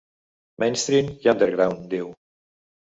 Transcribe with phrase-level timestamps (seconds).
[0.63, 2.13] Mainstream i underground, diu.